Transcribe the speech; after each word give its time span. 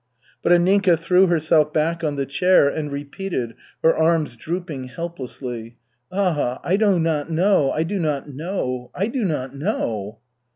But 0.41 0.51
Anninka 0.51 0.97
threw 0.97 1.27
herself 1.27 1.71
back 1.73 2.03
on 2.03 2.15
the 2.15 2.25
chair 2.25 2.67
and 2.67 2.91
repeated, 2.91 3.53
her 3.83 3.95
arms 3.95 4.35
drooping 4.35 4.85
helplessly: 4.85 5.75
"Ah, 6.11 6.59
I 6.63 6.75
do 6.75 6.97
not 6.97 7.29
know, 7.29 7.69
I 7.69 7.83
do 7.83 7.99
not 7.99 8.27
know, 8.27 8.89
I 8.95 9.05
do 9.05 9.23
not 9.23 9.53
know!" 9.53 10.17